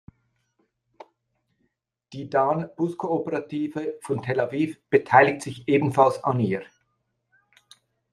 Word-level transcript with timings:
Die 2.13 2.27
Dan-Buskooperative 2.27 3.99
von 4.01 4.23
Tel 4.23 4.39
Aviv 4.39 4.79
beteiligt 4.89 5.43
sich 5.43 5.67
ebenfalls 5.67 6.23
an 6.23 6.39
ihr. 6.39 6.63